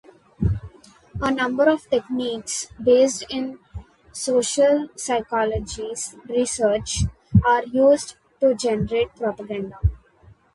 [1.21, 3.59] A number of techniques based in
[4.11, 5.93] social psychological
[6.27, 7.01] research
[7.45, 9.77] are used to generate propaganda.